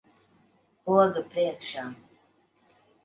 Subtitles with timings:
[0.87, 1.85] Poga priekšā.